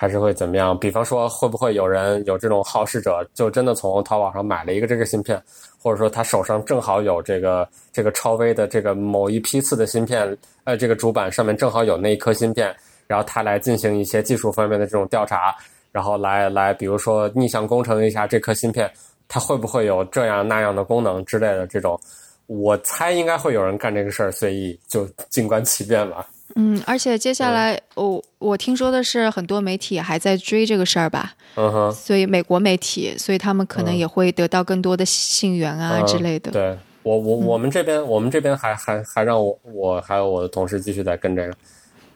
[0.00, 0.78] 还是会怎么样？
[0.78, 5.38] 比方说，会不会有人有这种好事者，就真的从淘宝上买了一个这个芯片，
[5.78, 10.34] 或者说他手上正好有这个这个超微的这个某一批次的芯片，
[10.64, 12.74] 呃，这个主板上面正好有那一颗芯片，
[13.06, 15.54] 然后他来进行一些技术方面的这种调查。
[15.92, 18.90] 然后来来，比如说逆向工程一下这颗芯片，
[19.28, 22.00] 它会不会有这样那样的功能之类的这种，
[22.46, 26.26] 我猜应该会有人干这个事儿，所以就静观其变吧。
[26.56, 33.98] 嗯，而且接下来，我、我听说的是很多媒体还在追这个事儿吧，嗯哼，所以美国媒体，所以他们可能嗯。
[33.98, 36.50] 也会得到更多的信源啊、嗯之类的。
[36.50, 36.78] 对。
[37.02, 41.54] 我我我们这边我们这边还还还让我我还有我的同事继续在跟这个，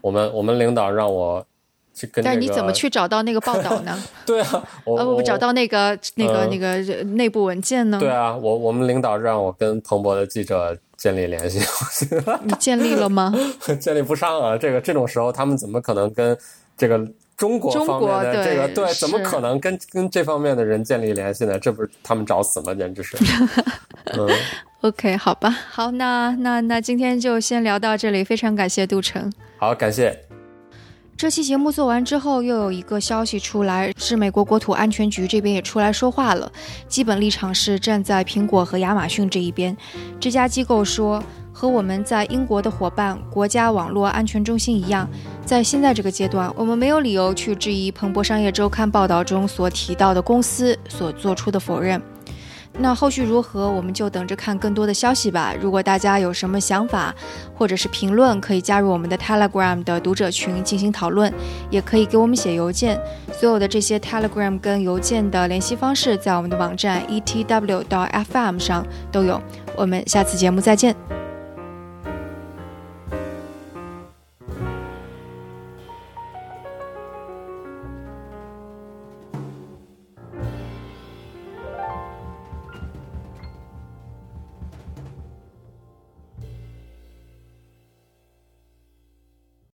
[0.02, 1.44] 我们我们领导让我
[2.22, 2.72] 但是你怎么？
[2.72, 4.02] 去找到那个报道呢？
[4.26, 6.78] 对啊，我呃，我我找到那个那个嗯那个
[7.14, 7.98] 内部文件呢？
[8.00, 11.60] 对啊，我我们领导让我跟彭博的记者建立联系，
[12.42, 13.32] 你建立了吗？
[13.78, 14.56] 建立不上啊！
[14.58, 16.36] 这个这种时候，他们怎么可能跟
[16.76, 16.98] 这个
[17.36, 21.56] 中国中方面的这个对怎么可能跟跟这方面的人建立联系呢？
[21.58, 22.74] 这不是他们找死吗？
[22.74, 23.16] 简直是。
[24.18, 24.28] 嗯
[24.80, 29.32] ，OK，好吧，好，那那那今天就先聊到这里，非常感谢杜成。
[29.58, 30.33] 好，感谢。
[31.24, 36.52] 这期节目做完之后，又有一个消息出来，是美国国土安全局这边也出来说话了，
[36.86, 39.74] 基本立场是站在苹果和亚马逊这一边。
[40.20, 45.08] 这家机构说，和我们在英国的伙伴国家网络安全中心一样，
[45.46, 51.98] 在现在这个阶段，我们没有理由去质疑彭博商业周刊报道中所提到的公司所做出的否认。
[52.76, 55.54] 那后续如何，我们就等着看更多的消息吧。
[55.60, 57.14] 如果大家有什么想法
[57.56, 61.32] 或者是评论，可以加入我们的 Telegram 的读者群进行讨论，
[61.70, 63.00] 也可以给我们写邮件。
[63.32, 69.40] 所有的这些 Telegram 跟邮件的联系方式，在我们的网站 etw 到 fm 上都有。
[69.76, 71.23] 我们下次节目再见。